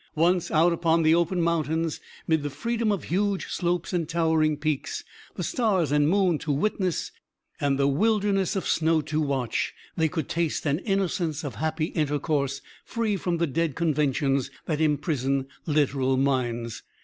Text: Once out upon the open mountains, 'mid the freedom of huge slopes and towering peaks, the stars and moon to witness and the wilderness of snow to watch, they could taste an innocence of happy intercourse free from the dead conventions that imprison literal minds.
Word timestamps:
Once 0.15 0.49
out 0.49 0.73
upon 0.73 1.03
the 1.03 1.13
open 1.13 1.39
mountains, 1.39 1.99
'mid 2.27 2.41
the 2.41 2.49
freedom 2.49 2.91
of 2.91 3.03
huge 3.03 3.45
slopes 3.51 3.93
and 3.93 4.09
towering 4.09 4.57
peaks, 4.57 5.03
the 5.35 5.43
stars 5.43 5.91
and 5.91 6.09
moon 6.09 6.39
to 6.39 6.51
witness 6.51 7.11
and 7.59 7.77
the 7.77 7.87
wilderness 7.87 8.55
of 8.55 8.65
snow 8.65 8.99
to 9.01 9.21
watch, 9.21 9.75
they 9.95 10.07
could 10.07 10.27
taste 10.27 10.65
an 10.65 10.79
innocence 10.79 11.43
of 11.43 11.53
happy 11.53 11.85
intercourse 11.85 12.63
free 12.83 13.15
from 13.15 13.37
the 13.37 13.45
dead 13.45 13.75
conventions 13.75 14.49
that 14.65 14.81
imprison 14.81 15.45
literal 15.67 16.17
minds. 16.17 16.81